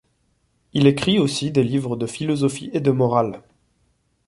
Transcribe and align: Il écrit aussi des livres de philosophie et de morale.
Il 0.73 0.87
écrit 0.87 1.19
aussi 1.19 1.51
des 1.51 1.63
livres 1.63 1.95
de 1.95 2.07
philosophie 2.07 2.71
et 2.73 2.79
de 2.79 2.89
morale. 2.89 3.43